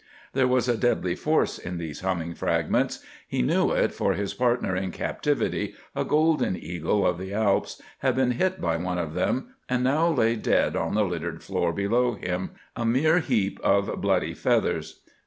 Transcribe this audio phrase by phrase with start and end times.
[0.33, 3.05] There was a deadly force in these humming fragments.
[3.27, 8.15] He knew it, for his partner in captivity, a golden eagle of the Alps, had
[8.15, 12.15] been hit by one of them, and now lay dead on the littered floor below
[12.15, 15.01] him, a mere heap of bloody feathers.